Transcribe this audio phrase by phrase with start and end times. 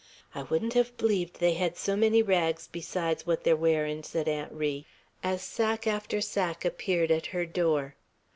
[0.33, 4.51] "I wouldn't hev bleeved they hed so many rags besides what they're wearin'," said Aunt
[4.51, 4.87] Ri,
[5.21, 7.93] as sack after sack appeared at her door.